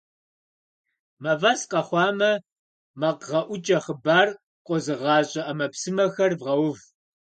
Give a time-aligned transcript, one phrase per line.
[1.23, 2.31] Мафӏэс къэхъуамэ,
[2.99, 4.27] макъгъэӏукӏэ хъыбар
[4.65, 6.79] къозыгъащӏэ ӏэмэпсымэхэр вгъэув!.